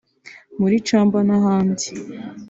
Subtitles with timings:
[0.59, 1.85] muri Tchamba n’ahandi